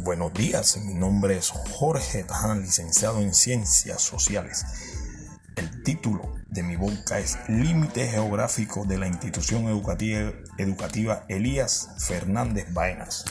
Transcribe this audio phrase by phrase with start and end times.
[0.00, 4.64] Buenos días, mi nombre es Jorge Taján, licenciado en Ciencias Sociales.
[5.56, 12.72] El título de mi boca es Límite Geográfico de la Institución Educativa, Educativa Elías Fernández
[12.72, 13.24] Baenas.